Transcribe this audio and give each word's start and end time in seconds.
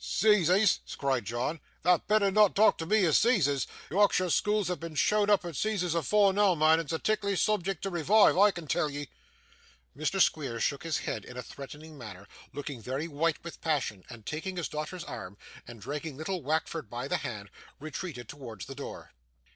''Soizes,' 0.00 0.78
cried 0.96 1.24
John, 1.24 1.58
'thou'd 1.82 2.06
betther 2.06 2.30
not 2.30 2.54
talk 2.54 2.78
to 2.78 2.86
me 2.86 3.04
o' 3.04 3.10
'Soizes. 3.10 3.66
Yorkshire 3.90 4.30
schools 4.30 4.68
have 4.68 4.78
been 4.78 4.94
shown 4.94 5.28
up 5.28 5.44
at 5.44 5.56
'Soizes 5.56 5.92
afore 5.92 6.32
noo, 6.32 6.54
mun, 6.54 6.78
and 6.78 6.82
it's 6.82 6.92
a 6.92 7.00
ticklish 7.00 7.44
soobjact 7.44 7.80
to 7.82 7.90
revive, 7.90 8.38
I 8.38 8.52
can 8.52 8.68
tell 8.68 8.88
ye.' 8.88 9.08
Mr. 9.96 10.20
Squeers 10.22 10.62
shook 10.62 10.84
his 10.84 10.98
head 10.98 11.24
in 11.24 11.36
a 11.36 11.42
threatening 11.42 11.98
manner, 11.98 12.28
looking 12.52 12.80
very 12.80 13.08
white 13.08 13.42
with 13.42 13.60
passion; 13.60 14.04
and 14.08 14.24
taking 14.24 14.56
his 14.56 14.68
daughter's 14.68 15.02
arm, 15.02 15.36
and 15.66 15.80
dragging 15.80 16.16
little 16.16 16.44
Wackford 16.44 16.88
by 16.88 17.08
the 17.08 17.16
hand, 17.16 17.50
retreated 17.80 18.28
towards 18.28 18.66
the 18.66 18.76
door. 18.76 19.10